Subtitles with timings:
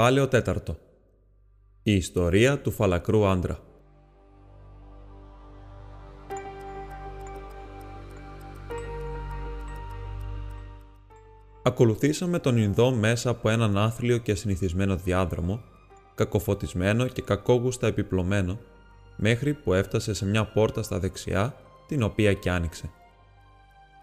[0.00, 0.76] Κεφάλαιο τέταρτο.
[1.82, 3.58] Η ιστορία του φαλακρού άντρα.
[11.62, 15.60] Ακολουθήσαμε τον Ινδό μέσα από έναν άθλιο και συνηθισμένο διάδρομο,
[16.14, 18.58] κακοφωτισμένο και κακόγουστα επιπλωμένο,
[19.16, 21.54] μέχρι που έφτασε σε μια πόρτα στα δεξιά,
[21.86, 22.90] την οποία και άνοιξε.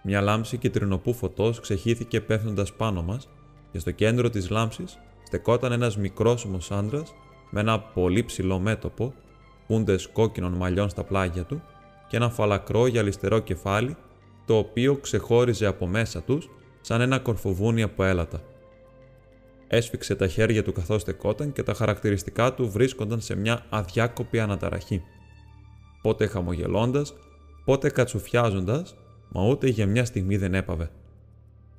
[0.04, 3.30] Μια λάμψη κυτρινοπού φωτός ξεχύθηκε πέφτοντας πάνω μας
[3.72, 7.14] και στο κέντρο της λάμψης στεκόταν ένας μικρόσωμος άντρας
[7.50, 9.14] με ένα πολύ ψηλό μέτωπο,
[9.68, 11.62] πούντες κόκκινων μαλλιών στα πλάγια του
[12.08, 13.96] και ένα φαλακρό γυαλιστερό κεφάλι,
[14.46, 16.50] το οποίο ξεχώριζε από μέσα τους
[16.82, 18.42] σαν ένα κορφοβούνι από έλατα.
[19.68, 25.04] Έσφιξε τα χέρια του καθώς στεκόταν και τα χαρακτηριστικά του βρίσκονταν σε μια αδιάκοπη αναταραχή.
[26.02, 27.14] Πότε χαμογελώντας,
[27.66, 28.96] πότε κατσουφιάζοντας,
[29.30, 30.90] μα ούτε για μια στιγμή δεν έπαβε.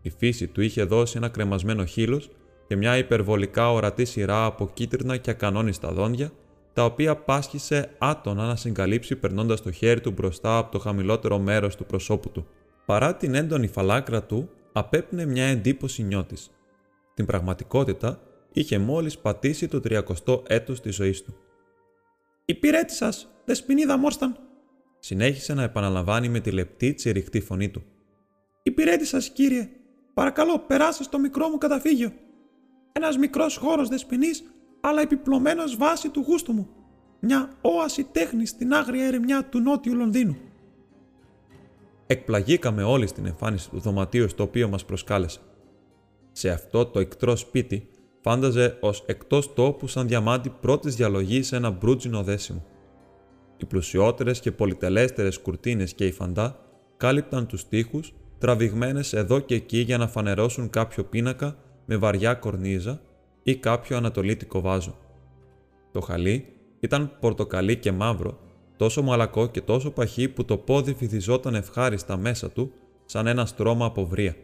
[0.02, 2.30] Η φύση του είχε δώσει ένα κρεμασμένο χείλος
[2.68, 6.32] και μια υπερβολικά ορατή σειρά από κίτρινα και ακανόνιστα δόντια,
[6.72, 11.76] τα οποία πάσχισε άτονα να συγκαλύψει περνώντας το χέρι του μπροστά από το χαμηλότερο μέρος
[11.76, 12.46] του προσώπου του.
[12.86, 16.50] Παρά την έντονη φαλάκρα του, απέπνε μια εντύπωση νιώτης.
[17.14, 18.20] Την πραγματικότητα
[18.52, 21.34] είχε μόλις πατήσει το 30ο έτος της ζωής του.
[22.44, 24.36] «Υπηρέτη σας, δεσποινίδα Μόρσταν»,
[24.98, 27.82] συνέχισε να επαναλαμβάνει με τη λεπτή τσιριχτή φωνή του.
[28.62, 29.68] «Υπηρέτη σας, κύριε,
[30.14, 32.12] παρακαλώ, περάστε στο μικρό μου καταφύγιο.
[32.92, 34.44] Ένας μικρός χώρος δεσποινής,
[34.80, 36.68] αλλά επιπλωμένος βάση του γούστου μου.
[37.20, 40.36] Μια όαση τέχνη στην άγρια ερημιά του νότιου Λονδίνου.
[42.06, 45.40] Εκπλαγήκαμε όλοι στην εμφάνιση του δωματίου στο οποίο μας προσκάλεσε.
[46.32, 47.88] Σε αυτό το εκτρό σπίτι
[48.20, 52.64] φάνταζε ως εκτός τόπου σαν διαμάντι πρώτης διαλογής σε ένα μπρούτζινο δέσιμο.
[53.56, 56.56] Οι πλουσιότερες και πολυτελέστερες κουρτίνες και οι φαντά
[56.96, 61.56] κάλυπταν τους τοίχους, τραβηγμένες εδώ και εκεί για να φανερώσουν κάποιο πίνακα
[61.90, 63.00] με βαριά κορνίζα
[63.42, 64.96] ή κάποιο ανατολίτικο βάζο.
[65.92, 66.46] Το χαλί
[66.80, 68.38] ήταν πορτοκαλί και μαύρο,
[68.76, 72.72] τόσο μαλακό και τόσο παχύ που το πόδι φυθιζόταν ευχάριστα μέσα του
[73.04, 74.36] σαν ένα στρώμα από βρία.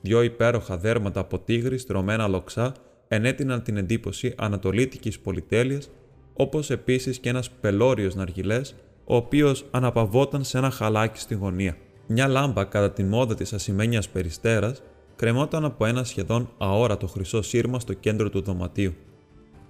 [0.00, 2.74] Δυο υπέροχα δέρματα από τίγρη στρωμένα λοξά
[3.08, 5.90] ενέτειναν την εντύπωση ανατολίτικης πολυτέλειας,
[6.32, 11.76] όπως επίσης και ένας πελώριος ναργιλές, ο οποίος αναπαυόταν σε ένα χαλάκι στη γωνία.
[12.06, 14.82] Μια λάμπα κατά τη μόδα της ασημένιας περιστέρας
[15.16, 18.94] κρεμόταν από ένα σχεδόν αόρατο χρυσό σύρμα στο κέντρο του δωματίου.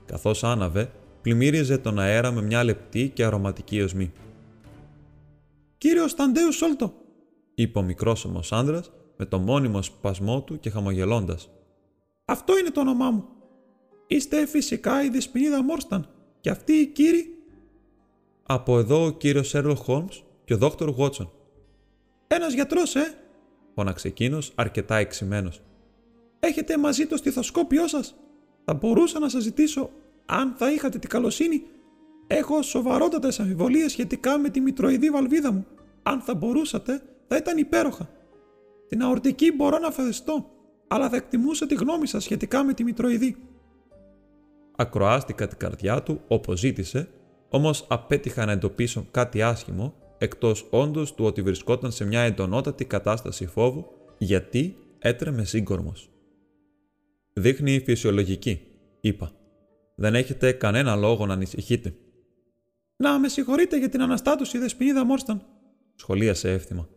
[0.07, 0.93] Καθώς άναβε,
[1.23, 4.12] πλημμύριζε τον αέρα με μια λεπτή και αρωματική οσμή.
[5.79, 6.93] Κύριο Σταντέου Σόλτο,
[7.55, 8.83] είπε ο μικρόσωμο άντρα
[9.17, 11.51] με το μόνιμο σπασμό του και χαμογελώντας.
[12.25, 13.25] Αυτό είναι το όνομά μου.
[14.06, 16.09] Είστε φυσικά η δεσποινίδα Μόρσταν
[16.41, 17.35] και αυτοί οι κύριοι.
[18.43, 21.31] Από εδώ ο κύριος Σέρλο Χόλμς και ο δόκτωρ Βότσον.
[22.27, 23.15] Ένας γιατρός, ε,
[23.76, 25.60] φώναξε εκείνος, αρκετά εξημένος.
[26.41, 28.16] Έχετε μαζί το στιθοσκόπιό σας.
[28.64, 29.91] Θα μπορούσα να σας ζητήσω,
[30.26, 31.62] αν θα είχατε την καλοσύνη,
[32.26, 35.66] έχω σοβαρότατες αμφιβολίες σχετικά με τη μητροειδή βαλβίδα μου.
[36.03, 38.09] Αν θα μπορούσατε, θα ήταν υπέροχα.
[38.88, 40.50] Την αορτική μπορώ να φανταστώ,
[40.88, 43.37] αλλά θα εκτιμούσα τη γνώμη σας σχετικά με τη μητροειδή.
[44.76, 47.08] Ακροάστηκα την καρδιά του όπως ζήτησε,
[47.48, 53.47] όμως απέτυχα να εντοπίσω κάτι άσχημο εκτός όντως του ότι βρισκόταν σε μια εντονότατη κατάσταση
[53.47, 53.87] φόβου
[54.19, 56.10] γιατί έτρεμε σύγκορμος.
[57.32, 58.60] «Δείχνει φυσιολογική»,
[59.00, 59.32] είπα.
[59.94, 61.94] «Δεν έχετε κανένα λόγο να ανησυχείτε».
[62.97, 65.43] «Να με συγχωρείτε για την αναστάτωση, δεσποινίδα Μόρσταν»,
[65.94, 66.88] σχολίασε εύθυμα.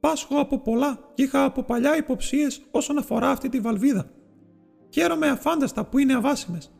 [0.00, 4.10] «Πάσχω από πολλά και είχα από παλιά υποψίες όσον αφορά αυτή τη βαλβίδα.
[4.90, 6.72] Χαίρομαι αφάνταστα που είναι αβάσιμες.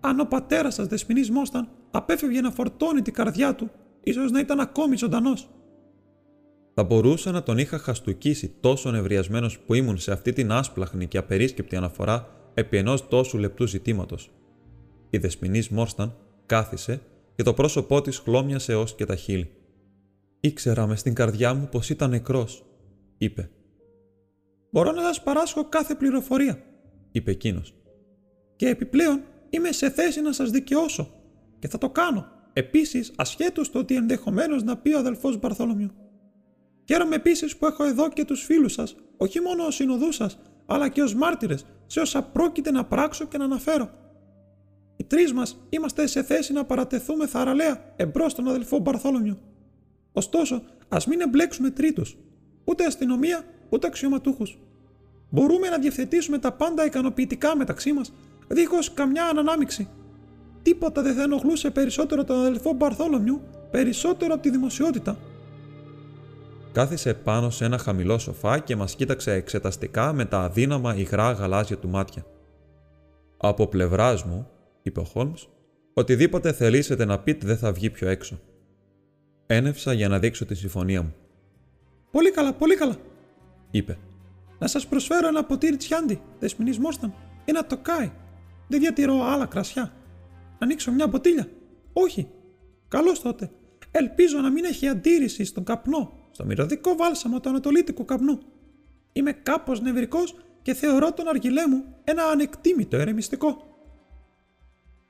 [0.00, 3.70] Αν ο πατέρας σας, δεσποινής Μόρσταν, απέφευγε να φορτώνει την καρδιά του
[4.02, 5.48] ίσως να ήταν ακόμη ζωντανός.
[6.74, 11.18] Θα μπορούσα να τον είχα χαστούκίσει τόσο νευριασμένο που ήμουν σε αυτή την άσπλαχνη και
[11.18, 14.30] απερίσκεπτη αναφορά επί ενός τόσου λεπτού ζητήματος.
[15.10, 16.16] Η δεσμηνή Μόρσταν
[16.46, 17.00] κάθισε
[17.34, 19.50] και το πρόσωπό της χλώμιασε ως και τα χείλη.
[20.40, 22.64] Ήξερα μες στην καρδιά μου πως ήταν νεκρός,
[23.18, 23.50] είπε.
[24.70, 26.62] Μπορώ να σας παράσχω κάθε πληροφορία,
[27.12, 27.74] είπε εκείνος.
[28.56, 29.20] Και επιπλέον
[29.50, 31.08] είμαι σε θέση να σας δικαιώσω
[31.58, 35.90] και θα το κάνω Επίσης, ασχέτως το ότι ενδεχομένως να πει ο αδελφός Μπαρθόλομιου.
[36.84, 40.88] Χαίρομαι επίσης που έχω εδώ και τους φίλους σας, όχι μόνο ως συνοδούς σας, αλλά
[40.88, 43.90] και ως μάρτυρες σε όσα πρόκειται να πράξω και να αναφέρω.
[44.96, 49.38] Οι τρεις μας είμαστε σε θέση να παρατεθούμε θαραλέα εμπρός στον αδελφό Μπαρθόλομιο.
[50.12, 52.16] Ωστόσο, ας μην εμπλέξουμε τρίτους,
[52.64, 54.58] ούτε αστυνομία, ούτε αξιωματούχους.
[55.30, 58.12] Μπορούμε να διευθετήσουμε τα πάντα ικανοποιητικά μεταξύ μας,
[58.48, 59.88] δίχως καμιά ανανάμιξη.
[60.62, 65.16] Τίποτα δεν θα ενοχλούσε περισσότερο τον αδελφό Μπαρθόλομιου, περισσότερο από τη δημοσιότητα.
[66.72, 71.78] Κάθισε πάνω σε ένα χαμηλό σοφά και μας κοίταξε εξεταστικά με τα αδύναμα υγρά γαλάζια
[71.78, 72.24] του μάτια.
[73.36, 74.48] «Από πλευράς μου»,
[74.82, 75.48] είπε ο Χόλμς,
[75.94, 78.40] «οτιδήποτε θελήσετε να πείτε δεν θα βγει πιο έξω».
[79.46, 81.14] Ένευσα για να δείξω τη συμφωνία μου.
[82.10, 82.96] «Πολύ καλά, πολύ καλά»,
[83.70, 83.98] είπε.
[84.58, 87.14] «Να σας προσφέρω ένα ποτήρι τσιάντι, δεσμηνής μόρσταν,
[87.44, 88.10] ένα τοκάι.
[88.68, 89.92] Δεν διατηρώ άλλα κρασιά.
[90.62, 91.48] Να ανοίξω μια μποτήλια.
[91.92, 92.28] Όχι.
[92.88, 93.50] Καλώς τότε.
[93.90, 98.38] Ελπίζω να μην έχει αντίρρηση στον καπνό στο μυρωδικό βάλσαμο του ανατολίτικου καπνού.
[99.12, 103.56] Είμαι κάπως νευρικός και θεωρώ τον αργυλέ μου ένα ανεκτήμητο ερεμιστικό.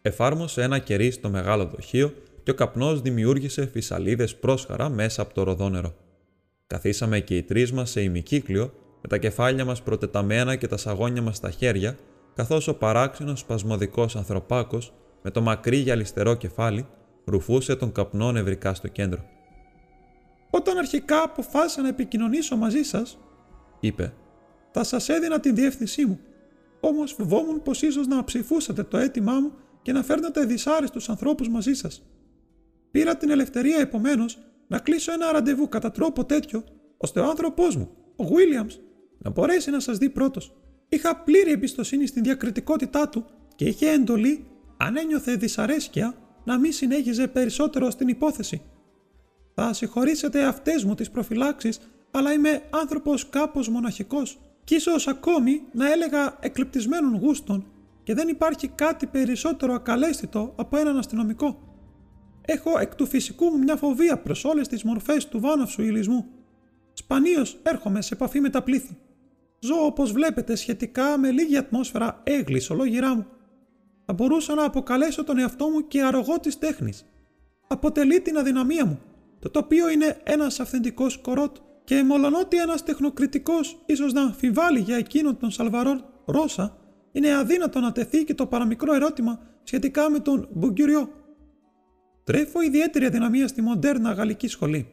[0.03, 5.43] Εφάρμοσε ένα κερί στο μεγάλο δοχείο και ο καπνός δημιούργησε φυσαλίδες πρόσχαρα μέσα από το
[5.43, 5.95] ροδόνερο.
[6.67, 11.23] Καθίσαμε και οι τρεις μας σε ημικύκλιο, με τα κεφάλια μας προτεταμένα και τα σαγόνια
[11.23, 11.97] μας στα χέρια,
[12.35, 16.87] καθώς ο παράξενος σπασμωδικός ανθρωπάκος, με το μακρύ γυαλιστερό κεφάλι,
[17.25, 19.25] ρουφούσε τον καπνό νευρικά στο κέντρο.
[20.51, 23.19] Όταν αρχικά αποφάσισα να επικοινωνήσω μαζί σας,
[23.81, 24.15] είπε,
[24.71, 26.21] θα σας έδινα την διεύθυνσή μου.
[26.81, 29.53] Όμως φοβόμουν πως ίσως να ψηφούσατε το αίτημά μου
[29.83, 32.03] και να φέρνατε δυσάρεστους ανθρώπους μαζί σας.
[32.91, 36.65] Πήρα την ελευθερία επομένως να κλείσω ένα ραντεβού κατά τρόπο τέτοιο,
[36.97, 38.67] ώστε ο άνθρωπός μου, ο Βίλιαμ,
[39.19, 40.57] να μπορέσει να σας δει πρώτος.
[40.89, 44.47] Είχα πλήρη εμπιστοσύνη στην διακριτικότητά του και είχε εντολή,
[44.83, 46.15] αν ένιωθε δυσαρέσκεια,
[46.45, 48.63] να μην συνέχιζε περισσότερο στην υπόθεση.
[49.55, 51.81] Θα συγχωρήσετε αυτές μου τις προφυλάξεις,
[52.11, 57.67] αλλά είμαι άνθρωπος κάπως μοναχικός, και ίσως ακόμη να έλεγα εκλεπτισμένων γούστων,
[58.03, 61.59] και δεν υπάρχει κάτι περισσότερο ακαλέστητο από έναν αστυνομικό.
[62.41, 66.27] Έχω εκ του φυσικού μου μια φοβία προς όλες τις μορφές του βάναυσου ηλισμού.
[66.93, 68.97] Σπανίως έρχομαι σε επαφή με τα πλήθη.
[69.59, 73.27] Ζω όπως βλέπετε σχετικά με λίγη ατμόσφαιρα έγκλης ολόγυρά μου.
[74.13, 77.05] Θα μπορούσα να αποκαλέσω τον εαυτό μου και αρρωγό της τέχνης.
[77.67, 78.99] Αποτελεί την αδυναμία μου
[79.39, 85.39] το τοπίο είναι ένας αυθεντικός κορότ και μολονότι ένας τεχνοκριτικός ίσως να αμφιβάλλει για εκείνον
[85.39, 86.77] τον Σαλβαρόν Ρώσα,
[87.13, 91.09] είναι αδύνατο να τεθεί και το παραμικρό ερώτημα σχετικά με τον Μπουγκυριό.
[92.25, 94.89] Τρέφω ιδιαίτερη αδυναμία στη μοντέρνα γαλλική σχολή.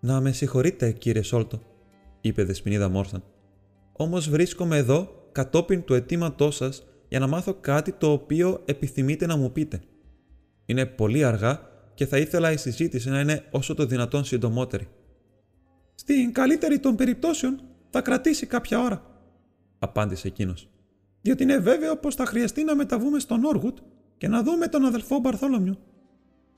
[0.00, 1.62] Να με συγχωρείτε, κύριε Σόλτο,
[2.20, 3.22] είπε Δεσποινίδα Μόρθαν.
[3.92, 9.36] Όμως βρίσκομαι εδώ κατόπιν του αιτήματός σας για να μάθω κάτι το οποίο επιθυμείτε να
[9.36, 9.80] μου πείτε.
[10.66, 11.60] Είναι πολύ αργά
[11.94, 14.88] και θα ήθελα η συζήτηση να είναι όσο το δυνατόν συντομότερη.
[15.94, 17.60] Στην καλύτερη των περιπτώσεων
[17.90, 19.02] θα κρατήσει κάποια ώρα,
[19.78, 20.68] απάντησε εκείνος.
[21.22, 23.78] Διότι είναι βέβαιο πως θα χρειαστεί να μεταβούμε στον Όργουτ
[24.18, 25.78] και να δούμε τον αδελφό Μπαρθόλομιου.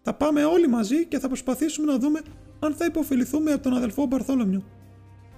[0.02, 2.20] Θα πάμε όλοι μαζί και θα προσπαθήσουμε να δούμε
[2.60, 4.64] αν θα υποφεληθούμε από τον αδελφό Μπαρθόλομιου.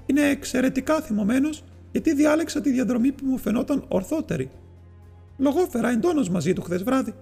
[0.07, 4.51] Είναι εξαιρετικά θυμωμένος γιατί διάλεξα τη διαδρομή που μου φαινόταν ορθότερη.
[5.39, 7.15] Λογόφερα εντόνω μαζί του χθες βράδυ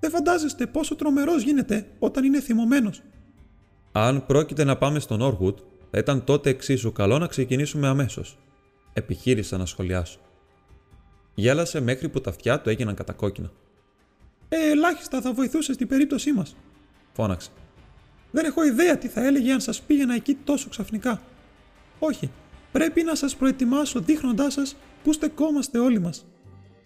[0.00, 3.02] δεν φαντάζεστε πόσο τρομερός γίνεται όταν είναι θυμωμένος.
[3.92, 5.58] Αν πρόκειται να πάμε στον Όργουτ,
[5.90, 8.38] θα ήταν τότε εξίσου καλό να ξεκινήσουμε αμέσως.
[8.92, 10.18] Επιχείρησα να σχολιάσω.
[11.34, 13.50] Γέλασε μέχρι που τα αυτιά του έγιναν κατακόκκινα.
[14.48, 16.56] Ε, ελάχιστα θα βοηθούσε στην περίπτωσή μας.
[17.12, 17.50] Φώναξε.
[18.30, 21.22] Δεν έχω ιδέα τι θα έλεγε αν σας πήγαινα εκεί τόσο ξαφνικά.
[21.98, 22.30] Όχι,
[22.72, 26.26] πρέπει να σας προετοιμάσω δείχνοντάς σας πού στεκόμαστε όλοι μας.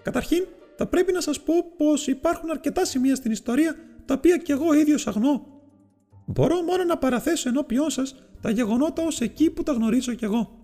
[0.03, 0.47] Καταρχήν,
[0.77, 4.75] θα πρέπει να σας πω πως υπάρχουν αρκετά σημεία στην ιστορία τα οποία κι εγώ
[4.75, 5.47] ίδιος αγνώ.
[6.27, 10.59] Μπορώ μόνο να παραθέσω ενώπιόν σας τα γεγονότα ως εκεί που τα γνωρίζω κι εγώ.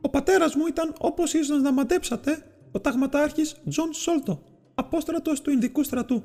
[0.00, 4.42] Ο πατέρας μου ήταν όπως ίσως να μαντέψατε ο ταγματάρχης Τζον Σόλτο,
[4.74, 6.22] απόστρατος του Ινδικού στρατού.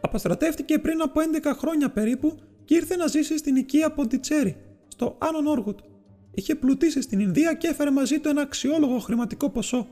[0.00, 4.56] Αποστρατεύτηκε πριν από 11 χρόνια περίπου και ήρθε να ζήσει στην οικία Ποντιτσέρι,
[4.88, 5.78] στο Άνω Νόργουντ.
[6.34, 9.88] Είχε πλουτίσει στην Ινδία και έφερε μαζί του ένα αξιόλογο χρηματικό ποσό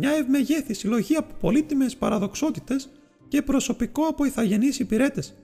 [0.00, 2.90] μια ευμεγέθη συλλογή από πολύτιμες παραδοξότητες
[3.28, 5.34] και προσωπικό από ιθαγενείς υπηρέτες.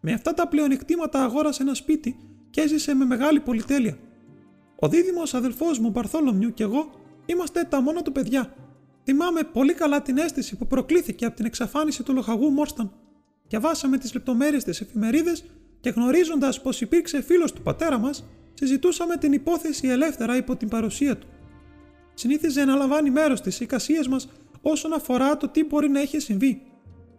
[0.00, 2.16] Με αυτά τα πλεονεκτήματα αγόρασε ένα σπίτι
[2.50, 3.98] και έζησε με μεγάλη πολυτέλεια.
[4.78, 6.90] Ο δίδυμος αδελφός μου Μπαρθόλομιου και εγώ
[7.26, 8.54] είμαστε τα μόνα του παιδιά.
[9.04, 12.92] Θυμάμαι πολύ καλά την αίσθηση που προκλήθηκε από την εξαφάνιση του λοχαγού Μόρσταν.
[13.48, 15.32] Διαβάσαμε τις λεπτομέρειες της εφημερίδε
[15.80, 18.24] και γνωρίζοντας πως υπήρξε φίλος του πατέρα μας,
[18.54, 21.26] συζητούσαμε την υπόθεση ελεύθερα υπό την παρουσία του
[22.14, 24.28] συνήθιζε να λαμβάνει μέρος στις εικασίες μας
[24.62, 26.62] όσον αφορά το τι μπορεί να έχει συμβεί.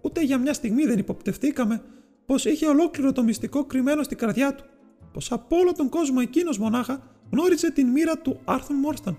[0.02, 1.82] Ούτε για μια στιγμή δεν υποπτευτήκαμε
[2.25, 4.64] πως είχε ολόκληρο το μυστικό κρυμμένο στην καρδιά του,
[5.14, 9.18] πως από όλο τον κόσμο εκείνος μονάχα γνώριζε την μοίρα του Άρθουν Μόρσταν.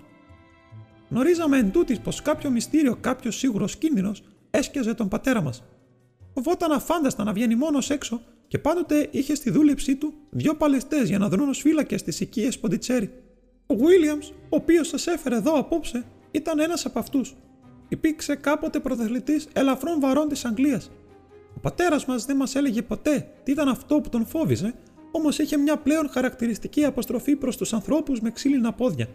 [1.09, 5.63] Γνωρίζαμε εν τούτης πως κάποιο μυστήριο, κάποιος σίγουρος κίνδυνος έσκιαζε τον πατέρα μας.
[6.33, 11.17] Φοβόταν αφάνταστα να βγαίνει μόνος έξω και πάντοτε είχε στη δούλεψή του δύο παλαιστές για
[11.17, 13.11] να δρουν ως φύλακες στις οικίες Ποντιτσέρι.
[13.67, 14.19] Ο Βίλιαμ,
[14.49, 17.35] ο οποίος σας έφερε εδώ απόψε, ήταν ένας από αυτούς.
[17.87, 20.91] Υπήρξε κάποτε πρωταθλητής ελαφρών βαρών της Αγγλίας.
[21.55, 24.73] Ο πατέρας μας δεν μας έλεγε ποτέ τι ήταν αυτό που τον φόβιζε,
[25.11, 29.07] όμως είχε μια πλέον χαρακτηριστική αποστροφή προς τους ανθρώπους με ξύλινα πόδια.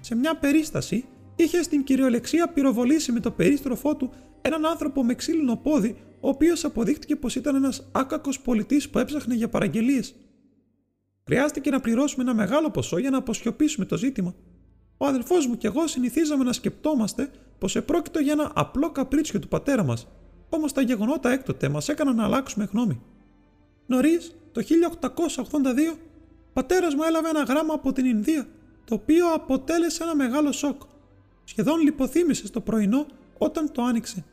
[0.00, 1.04] Σε μια περίσταση
[1.36, 6.64] είχε στην κυριολεξία πυροβολήσει με το περίστροφό του έναν άνθρωπο με ξύλινο πόδι, ο οποίος
[6.64, 10.14] αποδείχτηκε πως ήταν ένας άκακος πολιτής που έψαχνε για παραγγελίες.
[11.28, 14.34] Χρειάστηκε να πληρώσουμε ένα μεγάλο ποσό για να αποσιωπήσουμε το ζήτημα.
[14.96, 19.48] Ο αδελφός μου και εγώ συνηθίζαμε να σκεπτόμαστε πως επρόκειτο για ένα απλό καπρίτσιο του
[19.48, 20.06] πατέρα μας,
[20.48, 23.00] όμως τα γεγονότα έκτοτε μας έκαναν να αλλάξουμε γνώμη.
[23.86, 25.98] Νωρίς, το 1882,
[26.52, 28.48] πατέρας μου έλαβε ένα γράμμα από την Ινδία,
[28.84, 30.82] το οποίο αποτέλεσε ένα μεγάλο σοκ.
[31.44, 33.06] Σχεδόν λιποθύμησε στο πρωινό
[33.38, 34.24] όταν το άνοιξε.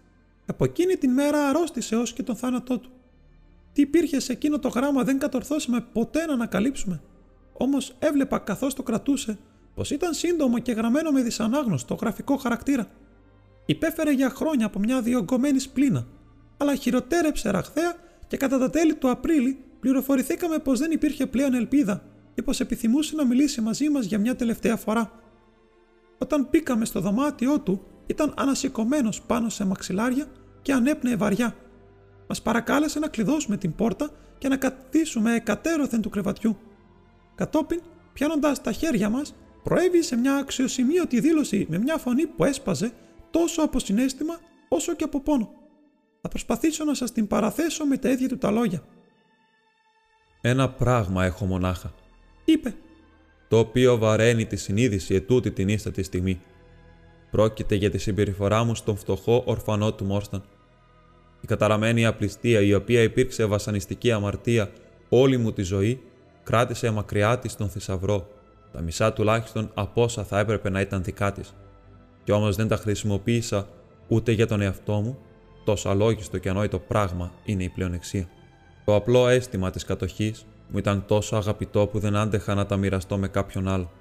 [0.46, 2.90] Από εκείνη την μέρα αρρώστησε ως και τον θάνατό του.
[3.74, 7.02] Τι υπήρχε σε εκείνο το γράμμα δεν κατορθώσαμε ποτέ να ανακαλύψουμε.
[7.54, 9.38] Όμως έβλεπα καθώς το κρατούσε
[9.76, 12.88] πως ήταν σύντομο και γραμμένο με δυσανάγνωστο γραφικό χαρακτήρα.
[13.66, 16.08] Υπέφερε για χρόνια από μια διωγγωμένη σπλήνα,
[16.58, 17.96] αλλά χειροτέρεψε ραχθέα
[18.28, 22.04] και κατά τα τέλη του Απρίλη πληροφορηθήκαμε πως δεν υπήρχε πλέον ελπίδα
[22.36, 25.12] και πως επιθυμούσε να μιλήσει μαζί μας για μια τελευταία φορά.
[26.18, 30.26] Όταν μπήκαμε στο δωμάτιό του, ήταν ανασηκωμένος πάνω σε μαξιλάρια
[30.62, 31.56] και ανέπνεε βαριά.
[32.28, 36.58] Μα παρακάλεσε να κλειδώσουμε την πόρτα και να καθίσουμε εκατέρωθεν του κρεβατιού.
[37.36, 37.82] Κατόπιν,
[38.14, 42.92] πιάνοντας τα χέρια μας, προέβη σε μια αξιοσημείωτη δήλωση με μια φωνή που έσπαζε
[43.32, 44.40] τόσο από συνέστημα
[44.70, 45.54] όσο και από πόνο.
[46.22, 48.84] Θα προσπαθήσω να σας την παραθέσω με τα ίδια του τα λόγια.
[50.42, 51.94] Ένα πράγμα έχω μονάχα,
[52.46, 52.76] είπε,
[53.48, 56.42] το οποίο βαραίνει τη συνείδηση ετούτη την ίστατη στιγμή.
[57.32, 60.44] Πρόκειται για τη συμπεριφορά μου στον φτωχό ορφανό του Μόρσταν.
[61.44, 64.70] Η καταραμένη απληστία η οποία υπήρξε βασανιστική αμαρτία
[65.10, 66.02] όλη μου τη ζωή
[66.44, 68.28] κράτησε μακριά της τον θησαυρό,
[68.72, 71.54] τα μισά τουλάχιστον από όσα θα έπρεπε να ήταν δικά της.
[72.24, 73.68] Κι όμως δεν τα χρησιμοποίησα
[74.08, 75.18] ούτε για τον εαυτό μου,
[75.66, 78.28] τόσο αλόγιστο και ανόητο πράγμα είναι η πλεονεξία.
[78.86, 83.18] Το απλό αίσθημα της κατοχής μου ήταν τόσο αγαπητό που δεν άντεχα να τα μοιραστώ
[83.18, 83.92] με κάποιον άλλο.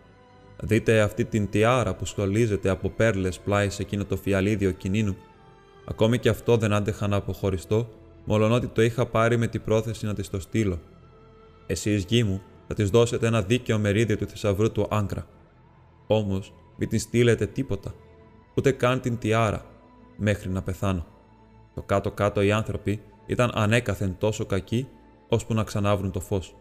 [0.61, 5.16] Δείτε αυτή την τιάρα που σχολίζεται από πέρλες πλάι σε εκείνο το φιαλίδιο κινήνου.
[5.85, 7.89] Ακόμη και αυτό δεν άντεχα να αποχωριστώ,
[8.25, 10.81] μολονότι το είχα πάρει με την πρόθεση να της το στείλω.
[11.67, 15.27] Εσεί γη μου θα της δώσετε ένα δίκαιο μερίδιο του θησαυρού του Άγκρα.
[16.07, 17.95] Όμως μην την στείλετε τίποτα,
[18.55, 19.65] ούτε καν την τιάρα,
[20.17, 21.07] μέχρι να πεθάνω.
[21.75, 24.89] Το κάτω-κάτω οι άνθρωποι ήταν ανέκαθεν τόσο κακοί,
[25.29, 26.57] ώσπου να ξανάβρουν το φως.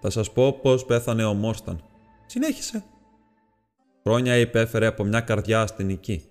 [0.00, 1.82] Θα σας πω πώς πέθανε ο Μόρσταν.
[2.26, 2.84] Συνέχισε.
[4.02, 6.27] Χρόνια υπέφερε από μια καρδιά ασθενική,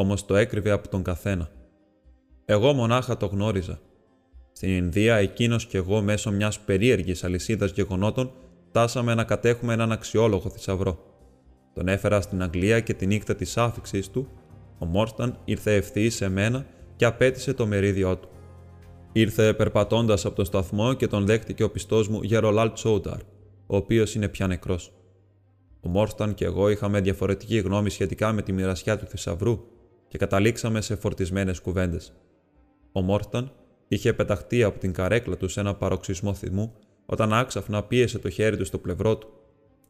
[0.00, 1.48] όμως το έκρυβε από τον καθένα.
[2.44, 3.80] Εγώ μονάχα το γνώριζα.
[4.52, 8.32] Στην Ινδία εκείνος και εγώ μέσω μιας περίεργης αλυσίδας γεγονότων
[8.68, 10.98] φτάσαμε να κατέχουμε έναν αξιόλογο θησαυρό.
[11.74, 14.28] Τον έφερα στην Αγγλία και τη νύχτα της άφηξής του,
[14.78, 16.66] ο Μόρσταν ήρθε ευθύς σε μένα
[16.96, 18.28] και απέτησε το μερίδιό του.
[19.12, 23.18] Ήρθε περπατώντας από το σταθμό και τον δέχτηκε ο πιστός μου Γερολάλ Τσόνταρ,
[23.66, 24.92] ο οποίος είναι πια νεκρός.
[25.80, 29.60] Ο Μόρσταν και εγώ είχαμε διαφορετική γνώμη σχετικά με τη μοιρασιά του θησαυρού
[30.10, 32.12] και καταλήξαμε σε φορτισμένες κουβέντες.
[32.92, 33.52] Ο Μόρσταν
[33.88, 36.72] είχε πεταχτεί από την καρέκλα του σε ένα παροξισμό θυμού
[37.06, 39.28] όταν άξαφνα πίεσε το χέρι του στο πλευρό του.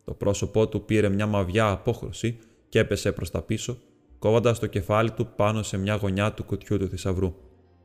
[0.05, 3.79] Το πρόσωπό του πήρε μια μαβιά απόχρωση και έπεσε προς τα πίσω,
[4.19, 7.35] κόβοντας το κεφάλι του πάνω σε μια γωνιά του κουτιού του θησαυρού.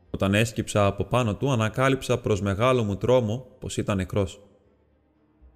[0.09, 4.41] Όταν έσκυψα από πάνω του, ανακάλυψα προς μεγάλο μου τρόμο πως ήταν νεκρός.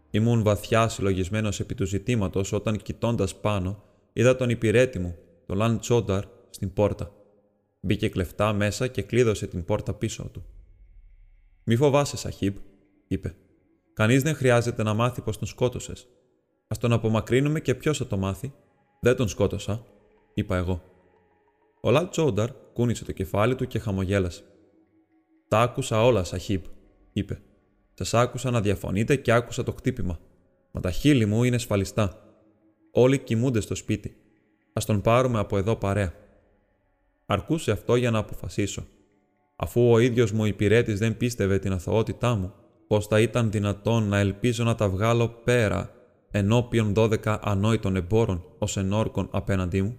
[0.09, 3.83] Ήμουν βαθιά συλλογισμένος επί του ζητήματος όταν κοιτώντας πάνω,
[4.13, 7.11] είδα τον υπηρέτη μου, τον Λαν Τσόνταρ, στην πόρτα.
[7.81, 10.45] Μπήκε κλεφτά μέσα και κλείδωσε την πόρτα πίσω του.
[11.63, 12.55] Μη φοβάσαι, Σαχίμπ,
[13.07, 13.35] είπε.
[13.93, 16.07] Κανείς δεν χρειάζεται να μάθει πως τον σκότωσες.
[16.67, 18.53] Α τον απομακρύνουμε και ποιος θα το μάθει.
[19.01, 19.85] Δεν τον σκότωσα,
[20.33, 20.81] είπα εγώ.
[21.81, 24.43] Ο Λαν Τσόνταρ κούνησε το κεφάλι του και χαμογέλασε.
[25.47, 26.65] Τα άκουσα όλα, Σαχίπ,
[27.13, 27.41] είπε.
[27.93, 30.19] Σας άκουσα να διαφωνείτε και άκουσα το χτύπημα.
[30.71, 32.23] Μα τα χείλη μου είναι σφαλιστά.
[32.91, 34.09] Όλοι κοιμούνται στο σπίτι.
[34.73, 36.13] Α τον πάρουμε από εδώ παρέα.
[37.31, 38.85] Αρκούσε αυτό για να αποφασίσω.
[39.55, 42.53] Αφού ο ίδιος μου υπηρέτης δεν πίστευε την αθωότητά μου,
[42.87, 45.91] πώς θα ήταν δυνατόν να ελπίζω να τα βγάλω πέρα
[46.31, 49.97] ενώπιον δώδεκα ανόητων εμπόρων ως ενόρκων απέναντί μου;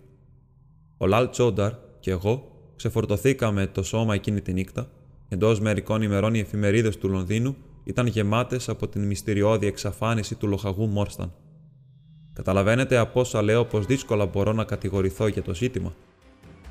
[0.96, 4.90] Ο Λαλ Τσόνταρ και εγώ ξεφορτωθήκαμε το σώμα εκείνη τη νύχτα
[5.28, 10.86] Εντός μερικών ημερών οι εφημερίδες του Λονδίνου ήταν γεμάτες από την μυστηριώδη εξαφάνιση του λοχαγού
[10.86, 11.32] Μόρσταν.
[12.32, 15.94] Καταλαβαίνετε από όσα λέω πως δύσκολα μπορώ να κατηγορηθώ για το ζήτημα.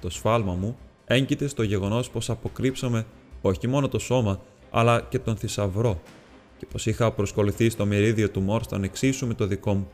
[0.02, 3.06] Το σφάλμα μου έγκυται στο γεγονός πως αποκρύψαμε
[3.42, 6.02] όχι μόνο το σώμα, αλλά και τον θησαυρό,
[6.58, 9.88] και πως είχα προσκοληθεί στο μερίδιο του Μόρσταν εξίσου με το δικό μου.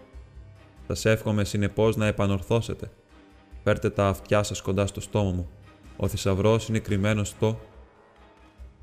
[0.92, 2.92] Σα εύχομαι συνεπώς να επανορθώσετε.
[3.64, 5.50] Φέρτε τα αυτιά σας κοντά στο στόμα μου.
[5.98, 7.60] Ο θησαυρός είναι κρυμμένος στο.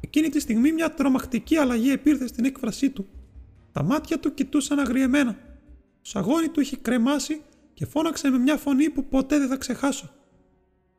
[0.01, 3.07] Εκείνη τη στιγμή μια τρομακτική αλλαγή επήρθε στην έκφρασή του.
[3.73, 5.33] Τα μάτια του κοιτούσαν αγριεμένα.
[6.03, 7.43] Το σαγόνι του είχε κρεμάσει
[7.75, 10.11] και φώναξε με μια φωνή που ποτέ δεν θα ξεχάσω.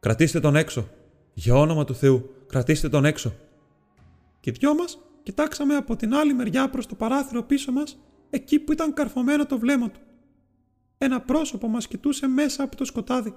[0.04, 0.88] Κρατήστε τον έξω.
[1.34, 3.34] Για όνομα του Θεού, κρατήστε τον έξω.
[4.40, 8.72] Και δυο μας κοιτάξαμε από την άλλη μεριά προς το παράθυρο πίσω μας, εκεί που
[8.72, 10.00] ήταν καρφωμένο το βλέμμα του.
[10.98, 13.34] Ένα πρόσωπο μας κοιτούσε μέσα από το σκοτάδι.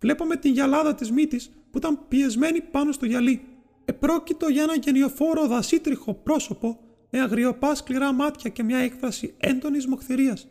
[0.00, 3.44] Βλέπαμε την γυαλάδα της μύτης που ήταν πιεσμένη πάνω στο γυαλί.
[3.84, 6.78] Επρόκειτο για ένα γενιοφόρο δασίτριχο πρόσωπο
[7.10, 10.48] με αγριοπά σκληρά μάτια και μια έκφραση έντονης μοχθηρίας.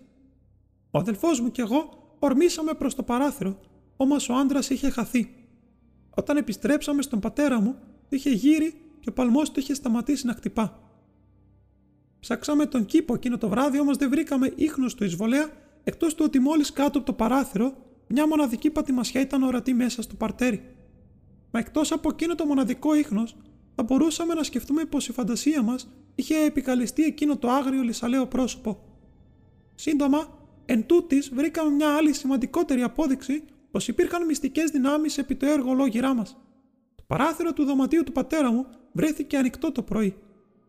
[0.92, 3.60] Ο αδελφός μου και εγώ ορμήσαμε προς το παράθυρο,
[4.03, 5.33] όμως ο άντρας είχε χαθεί.
[6.10, 7.75] Όταν επιστρέψαμε στον πατέρα μου,
[8.10, 10.79] είχε γύρει και ο παλμός του είχε σταματήσει να χτυπά.
[12.19, 15.50] Ψάξαμε τον κήπο εκείνο το βράδυ, όμως δεν βρήκαμε ίχνος του εισβολέα,
[15.83, 17.74] εκτός του ότι μόλις κάτω από το παράθυρο
[18.07, 20.75] μια μοναδική πατημασιά ήταν ορατή μέσα στο παρτέρι.
[21.51, 23.36] Μα εκτός από εκείνο το μοναδικό ίχνος,
[23.75, 28.79] θα μπορούσαμε να σκεφτούμε πως η φαντασία μας είχε επικαλεστεί εκείνο το άγριο λησαλέο πρόσωπο.
[29.75, 30.27] Σύντομα,
[30.65, 33.43] εν τούτης, βρήκαμε μια άλλη σημαντικότερη απόδειξη
[33.74, 36.38] πως υπήρχαν μυστικές δυνάμεις επί το έργο λόγυρά μας.
[36.96, 40.15] Το παράθυρο του δωματίου του πατέρα μου βρέθηκε ανοιχτό το πρωί.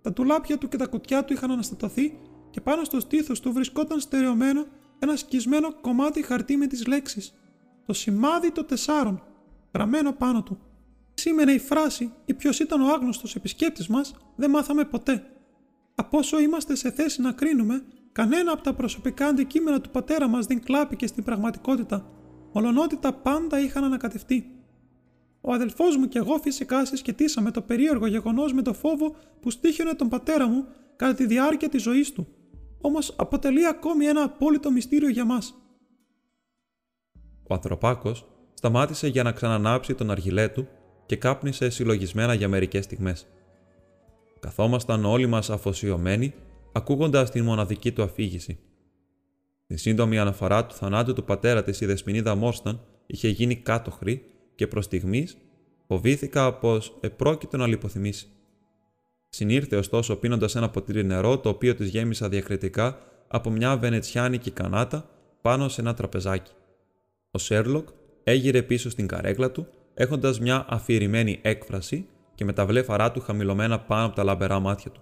[0.02, 2.18] Τα τουλάπια του και τα κουτιά του είχαν αναστατωθεί
[2.50, 4.66] και πάνω στο στήθος του βρισκόταν στερεωμένο
[4.98, 7.34] ένα σκισμένο κομμάτι χαρτί με τις λέξεις.
[7.86, 9.22] Το σημάδι των τεσσάρων,
[9.74, 10.58] γραμμένο πάνω του.
[11.14, 15.26] Σήμαινε η φράση ή ποιος ήταν ο άγνωστος επισκέπτης μας, δεν μάθαμε ποτέ.
[15.94, 20.46] Από όσο είμαστε σε θέση να κρίνουμε, κανένα από τα προσωπικά αντικείμενα του πατέρα μας
[20.46, 22.08] δεν κλάπηκε στην πραγματικότητα,
[22.54, 24.48] μολονότι τα πάντα είχαν ανακατευτεί.
[25.40, 29.94] Ο αδελφός μου και εγώ φυσικά συσχετήσαμε το περίεργο γεγονός με το φόβο που στήχιωνε
[29.94, 32.26] τον πατέρα μου κατά τη διάρκεια της ζωής του.
[32.80, 35.54] Όμως αποτελεί ακόμη ένα απόλυτο μυστήριο για μας.
[37.48, 40.68] Ο ανθρωπάκος σταμάτησε για να ξανανάψει τον αργυλέ του
[41.06, 43.26] και κάπνισε συλλογισμένα για μερικές στιγμές.
[44.40, 46.34] Καθόμασταν όλοι μας αφοσιωμένοι,
[46.72, 48.58] ακούγοντας την μοναδική του αφήγηση.
[49.66, 54.24] Την σύντομη αναφορά του θανάτου του πατέρα της η Δεσποινίδα Μόρσταν είχε γίνει κάτοχρη
[54.54, 55.36] και προς στιγμής
[55.86, 58.26] φοβήθηκα πως επρόκειτο να λιποθυμήσει.
[59.28, 62.98] Συνήρθε ωστόσο πίνοντας ένα ποτήρι νερό το οποίο της γέμισα διακριτικά
[63.28, 65.08] από μια βενετσιάνικη κανάτα
[65.42, 66.52] πάνω σε ένα τραπεζάκι.
[67.30, 67.88] Ο Σέρλοκ
[68.24, 73.80] έγειρε πίσω στην καρέκλα του έχοντας μια αφηρημένη έκφραση και με τα βλέφαρά του χαμηλωμένα
[73.80, 75.00] πάνω από τα λαμπερά μάτια του.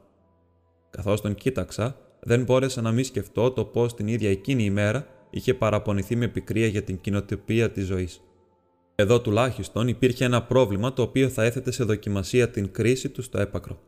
[0.91, 5.55] Καθώς τον κοίταξα, δεν μπόρεσα να μην σκεφτώ το πώς την ίδια εκείνη ημέρα είχε
[5.55, 8.21] παραπονηθεί με πικρία για την κοινοτυπία της ζωής.
[8.95, 13.41] Εδώ τουλάχιστον υπήρχε ένα πρόβλημα το οποίο θα έθετε σε δοκιμασία την κρίση του στο
[13.41, 13.81] έπακρο.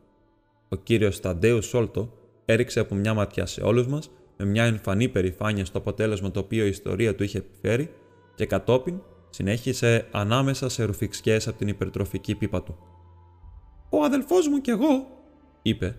[0.69, 2.13] Ο κύριος Ταντέου Σόλτο
[2.45, 6.65] έριξε από μια ματιά σε όλους μας με μια εμφανή περηφάνεια στο αποτέλεσμα το οποίο
[6.65, 7.89] η ιστορία του είχε επιφέρει
[8.35, 12.77] και κατόπιν συνέχισε ανάμεσα σε ρουφιξιές από την υπερτροφική πίπα του.
[13.89, 15.07] «Ο αδελφός μου κι εγώ»,
[15.61, 15.97] είπε,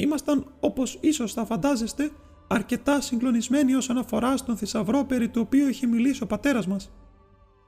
[0.00, 2.10] «ήμασταν, όπως ίσως θα φαντάζεστε,
[2.48, 6.92] αρκετά συγκλονισμένοι όσον αφορά στον θησαυρό περί του οποίου είχε μιλήσει ο πατέρας μας.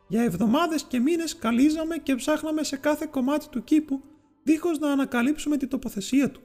[0.08, 4.02] Για εβδομάδες και μήνες καλίζαμε και ψάχναμε σε κάθε κομμάτι του κήπου,
[4.42, 6.40] δίχως να ανακαλύψουμε την τοποθεσία του.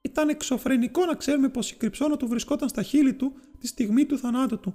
[0.00, 4.18] Ήταν εξωφρενικό να ξέρουμε πως η κρυψώνα του βρισκόταν στα χείλη του τη στιγμή του
[4.18, 4.74] θανάτου του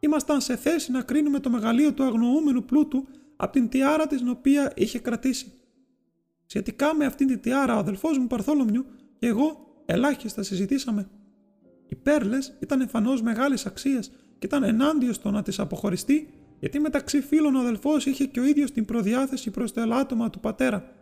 [0.00, 4.72] ήμασταν σε θέση να κρίνουμε το μεγαλείο του αγνοούμενου πλούτου από την τιάρα την οποία
[4.76, 5.52] είχε κρατήσει.
[6.46, 8.86] Σχετικά με αυτήν την τιάρα, ο αδελφός μου Παρθόλομιου
[9.20, 11.08] και εγώ ελάχιστα συζητήσαμε.
[11.88, 14.00] Οι πέρλες ήταν εμφανώς μεγάλη αξία
[14.38, 16.30] και ήταν ενάντια στο να τις αποχωριστεί,
[16.60, 20.40] γιατί μεταξύ φίλων ο αδελφός είχε και ο ίδιος την προδιάθεση προς το ελάττωμα του
[20.40, 20.92] πατέρα.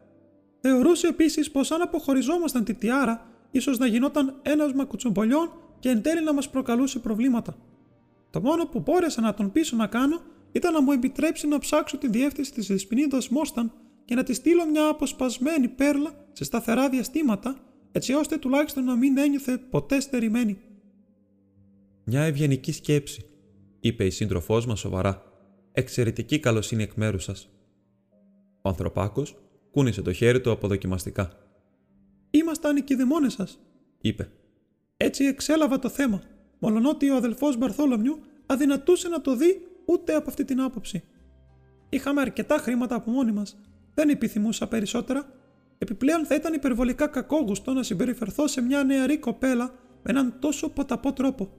[0.61, 6.25] Θεωρούσε επίσης πως αν αποχωριζόμασταν τη τιάρα, ίσως να γινόταν ένα μακουτσομπολιών και εν τέλει
[6.25, 7.57] να μας προκαλούσε προβλήματα.
[8.31, 10.21] Το μόνο που μπόρεσα να τον πείσω να κάνω
[10.53, 13.73] ήταν να μου επιτρέψει να ψάξω τη διεύθυνση της Δεσποινίδα Μόσταν
[14.05, 17.57] και να της στείλω μια αποσπασμένη πέρλα σε σταθερά διαστήματα,
[17.93, 20.59] έτσι ώστε τουλάχιστον να μην ένιωθε ποτέ στερημένη.
[22.05, 23.25] Μια ευγενική σκέψη,
[23.81, 25.23] είπε η σύντροφός μας σοβαρά.
[25.73, 27.49] Εξαιρετική καλοσύνη εκ μέρους σας.
[28.63, 29.37] Ο ανθρωπάκος
[29.71, 31.33] κούνησε το χέρι του αποδοκιμαστικά.
[32.31, 33.59] Ήμασταν οι κηδεμόνε σας,
[34.01, 34.31] είπε.
[34.97, 36.23] Έτσι εξέλαβα το θέμα
[36.59, 41.03] μολονότι ο αδελφός Μπαρθόλομιου αδυνατούσε να το δει ούτε από αυτή την άποψη.
[41.89, 43.59] Είχαμε αρκετά χρήματα από μόνοι μας.
[43.95, 45.33] Δεν επιθυμούσα περισσότερα.
[45.79, 49.65] Επιπλέον θα ήταν υπερβολικά κακόγουστο να συμπεριφερθώ σε μια νεαρή κοπέλα
[50.03, 51.51] με έναν τόσο ποταπό τρόπο.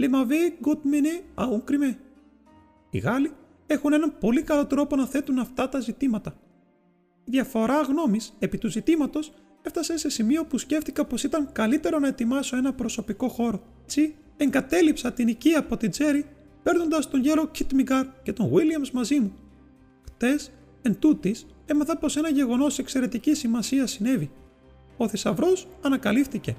[0.00, 1.94] Le m'avez godmené à un crime.
[2.90, 3.32] Οι Γάλλοι
[3.66, 6.36] έχουν έναν πολύ καλό τρόπο να θέτουν αυτά τα ζητήματα.
[7.24, 9.32] Η διαφορά γνώμης επί του ζητήματος
[9.62, 13.62] έφτασε σε σημείο που σκέφτηκα πως ήταν καλύτερο να ετοιμάσω ένα προσωπικό χώρο.
[13.82, 16.26] Έτσι, εγκατέλειψα την οικία από την Τζέρι,
[16.62, 19.32] παίρνοντας τον γέρο Κιτ Μιγκάρ και τον Williams μαζί μου.
[20.04, 24.30] Χτες, εν τούτης, έμαθα πως ένα γεγονός εξαιρετικής σημασίας συνέβη.
[24.96, 26.56] Ο θησαυρός ανακαλύφθηκε.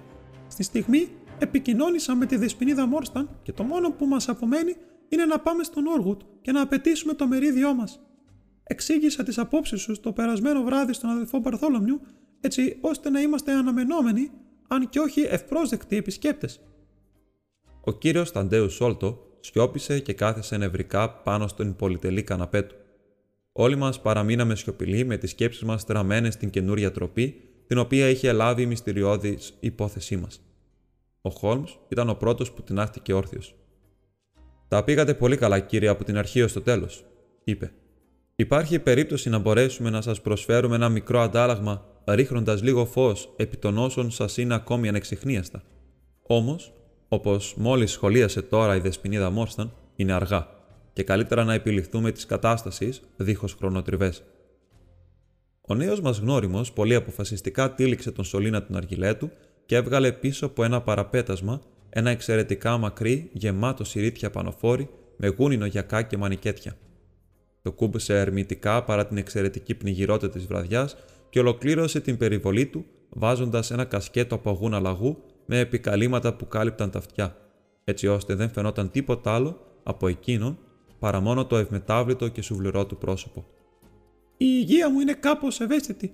[0.47, 4.75] Στη στιγμή επικοινώνησα με τη δεσποινίδα Μόρσταν και το μόνο που μας απομένει
[5.09, 7.99] είναι να πάμε στον Όργουτ και να απαιτήσουμε το μερίδιό μας.
[8.63, 12.01] Εξήγησα τις απόψεις σου το περασμένο βράδυ στον αδελφό Παρθόλομιου,
[12.41, 14.31] έτσι ώστε να είμαστε αναμενόμενοι,
[14.67, 16.59] αν και όχι ευπρόσδεκτοι επισκέπτες.
[17.81, 22.75] Ο κύριος Ταντέους Σόλτο σιώπησε και κάθεσε νευρικά πάνω στον πολυτελή καναπέ του.
[23.59, 28.31] Όλοι μας παραμείναμε σιωπηλοί με τις σκέψεις μας τραμμένε στην καινούρια τροπή, την οποία είχε
[28.31, 30.41] λάβει η μυστηριώδης υπόθεσή μας.
[31.21, 33.55] Ο Χόλμς ήταν ο πρώτος που τεινάχτηκε όρθιος.
[34.67, 37.05] Τα πήγατε πολύ καλά, κύριε, από την αρχή ως το τέλος,
[37.43, 37.71] είπε.
[38.35, 43.77] Υπάρχει περίπτωση να μπορέσουμε να σας προσφέρουμε ένα μικρό αντάλλαγμα, ρίχνοντας λίγο φως επί των
[43.77, 45.63] όσων σας είναι ακόμη ανεξιχνίαστα.
[46.21, 46.73] Όμως,
[47.07, 50.56] όπως μόλις σχολίασε τώρα η δεσποινίδα Μόρσταν, είναι αργά
[50.97, 54.23] και καλύτερα να επιληφθούμε της κατάστασης δίχως χρονοτριβές.
[55.61, 59.29] Ο νέος μας γνώριμος πολύ αποφασιστικά τήληξε τον σωλήνα του αργιλέτου
[59.65, 66.01] και έβγαλε πίσω από ένα παραπέτασμα ένα εξαιρετικά μακρύ, γεμάτο σιρίτια πανοφόρι με γούνινο γιακά
[66.01, 66.77] και μανικέτια.
[67.61, 70.95] Το κούμπησε ερμητικά παρά την εξαιρετική πνιγυρότητα της βραδιάς
[71.29, 76.91] και ολοκλήρωσε την περιβολή του βάζοντας ένα κασκέτο από γούνα λαγού με επικαλύματα που κάλυπταν
[76.91, 77.37] τα αυτιά,
[77.83, 80.57] έτσι ώστε δεν φαινόταν τίποτα άλλο από εκείνον
[80.99, 83.45] παρά μόνο το ευμετάβλητο και σουβλερό του πρόσωπο.
[84.37, 86.13] Η υγεία μου είναι κάπως ευαίσθητη,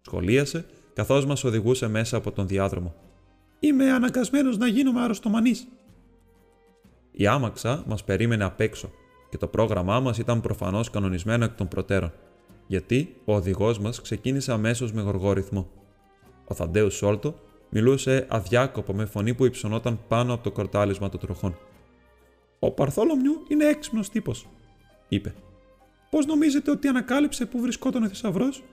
[0.00, 2.94] σχολίασε καθώς μας οδηγούσε μέσα από τον διάδρομο.
[3.60, 5.68] Είμαι αναγκασμένος να γίνομαι αρρωστομανής.
[7.12, 8.90] Η άμαξα μας περίμενε απ' έξω
[9.30, 12.12] και το πρόγραμμά μας ήταν προφανώς κανονισμένο εκ των προτέρων,
[12.66, 15.70] γιατί ο οδηγός μας ξεκίνησε αμέσως με γοργό ρυθμό.
[16.44, 17.34] Ο Θαντέους Σόλτο
[17.68, 21.56] μιλούσε αδιάκοπο με φωνή που υψωνόταν πάνω από το κορτάλισμα των τροχών.
[22.64, 24.48] Ο Παρθόλομιου είναι έξυπνος τύπος,
[25.08, 25.34] είπε.
[26.10, 28.64] Πώς νομίζετε ότι ανακάλυψε που βρισκόταν ο θησαυρός,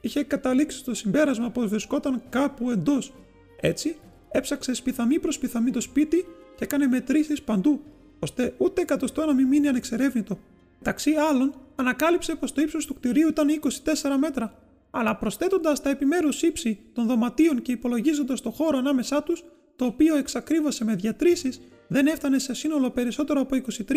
[0.00, 3.12] είχε καταλήξει στο συμπέρασμα πως βρισκόταν κάπου εντός.
[3.60, 3.96] Έτσι,
[4.30, 6.16] έψαξε σπιθαμή προς σπιθαμή το σπίτι
[6.56, 7.80] και έκανε μετρήσεις παντού,
[8.18, 10.38] ώστε ούτε εκατοστό να μην μείνει ανεξερεύνητο.
[10.82, 14.54] Ταξί άλλων, ανακάλυψε πως το ύψος του κτηρίου ήταν 24 μέτρα,
[14.90, 19.44] αλλά προσθέτοντας τα επιμέρους ύψη των δωματίων και υπολογίζοντας το χώρο ανάμεσά τους,
[19.76, 23.94] το οποίο εξακρίβωσε με διατρήσεις, δεν έφτανε σε σύνολο περισσότερο από 23.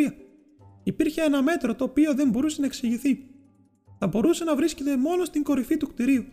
[0.83, 3.27] Υπήρχε ένα μέτρο το οποίο δεν μπορούσε να εξηγηθεί.
[3.99, 6.25] Θα μπορούσε να βρίσκεται μόνο στην κορυφή του κτηρίου.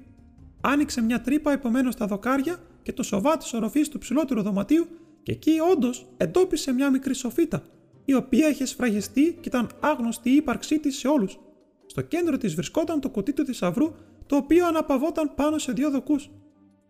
[0.61, 4.87] Άνοιξε μια τρύπα επομένως στα δοκάρια και το σοβά της οροφής του ψηλότερου δωματίου
[5.23, 7.63] και εκεί όντως εντόπισε μια μικρή σοφίτα,
[8.05, 11.39] η οποία είχε σφραγιστεί και ήταν άγνωστη η ύπαρξή της σε όλους.
[11.87, 13.95] Στο κέντρο της βρισκόταν το κουτί του θησαυρού,
[14.27, 16.31] το οποίο αναπαυόταν πάνω σε δύο δοκούς.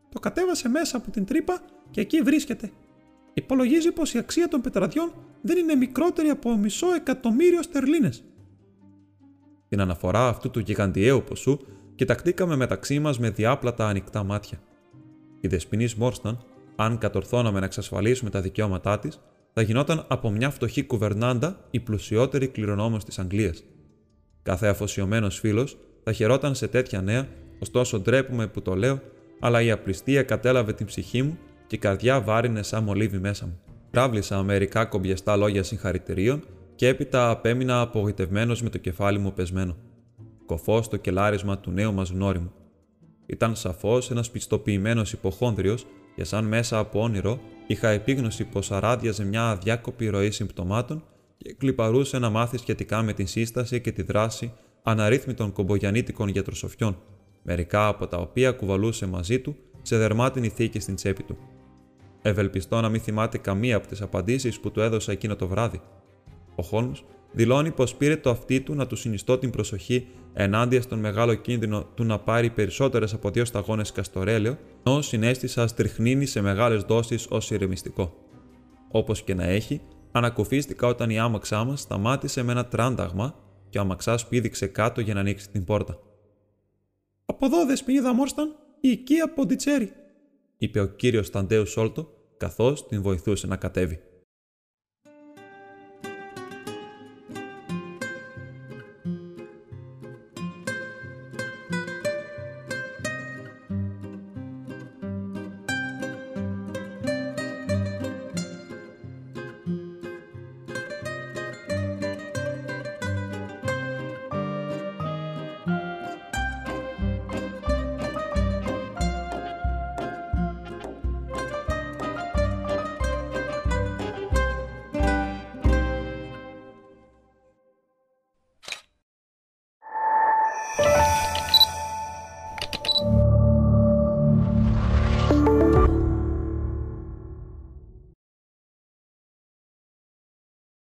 [0.08, 2.70] Το κατέβασε μέσα από την τρύπα και εκεί βρίσκεται.
[3.38, 8.24] Υπολογίζει πως η αξία των πετραδιών δεν είναι μικρότερη από μισό εκατομμύριο στερλίνες.
[9.68, 11.58] Την αναφορά αυτού του γιγαντιαίου ποσού
[11.94, 14.60] κοιτακτήκαμε μεταξύ μας με διάπλατα ανοιχτά μάτια.
[15.40, 16.44] Η δεσποινής Μόρσταν,
[16.76, 19.20] αν κατορθώναμε να εξασφαλίσουμε τα δικαιώματά της,
[19.52, 23.64] θα γινόταν από μια φτωχή κουβερνάντα η πλουσιότερη κληρονόμος της Αγγλίας.
[24.42, 29.00] Κάθε αφοσιωμένος φίλος θα χαιρόταν σε τέτοια νέα, ωστόσο ντρέπουμε που το λέω,
[29.40, 33.60] αλλά η απληστία κατέλαβε την ψυχή μου και η καρδιά βάρινε σαν μολύβι μέσα μου.
[33.90, 36.42] Τράβλησα μερικά κομπιαστά λόγια συγχαρητηρίων
[36.74, 39.76] και έπειτα απέμεινα απογοητευμένος με το κεφάλι μου πεσμένο.
[40.46, 42.52] Κοφό στο κελάρισμα του νέου μας γνώριμου.
[43.26, 49.48] Ήταν σαφώς ένας πιστοποιημένος υποχόνδριος και σαν μέσα από όνειρο είχα επίγνωση πως αράδιαζε μια
[49.48, 51.04] αδιάκοπη ροή συμπτωμάτων
[51.36, 54.52] και κλιπαρούσε να μάθει σχετικά με την σύσταση και τη δράση
[54.82, 56.98] αναρρύθμιτων κομπογιανίτικων γιατροσοφιών,
[57.42, 61.38] μερικά από τα οποία κουβαλούσε μαζί του σε δερμάτινη θήκη στην τσέπη του.
[62.28, 65.80] Ευελπιστώ να μην θυμάται καμία από τις απαντήσεις που του έδωσα εκείνο το βράδυ.
[66.54, 70.98] Ο Χόλμς δηλώνει πως πήρε το αυτί του να του συνιστώ την προσοχή ενάντια στον
[70.98, 76.82] μεγάλο κίνδυνο του να πάρει περισσότερες από δύο σταγόνες καστορέλαιο, ενώ συνέστησα στριχνίνη σε μεγάλες
[76.82, 78.14] δόσεις ως ηρεμιστικό.
[78.90, 79.80] Όπως και να έχει,
[80.12, 83.34] ανακουφίστηκα όταν η άμαξά μας σταμάτησε με ένα τράνταγμα
[83.68, 85.98] και ο αμαξάς πήδηξε κάτω για να ανοίξει την πόρτα.
[87.26, 89.92] Από εδώ, δεσποινίδα Μόρσταν, η οικία Ποντιτσέρι,
[90.58, 94.00] είπε ο κύριος Ταντέου Σόλτο, καθώς την βοηθούσε να κατέβει.